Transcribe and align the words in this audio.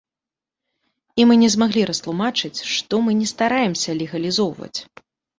І 1.19 1.25
мы 1.31 1.35
не 1.41 1.49
змаглі 1.55 1.83
растлумачыць, 1.89 2.63
што 2.75 3.01
мы 3.07 3.11
не 3.19 3.27
стараемся 3.33 3.95
легалізоўваць. 3.99 4.73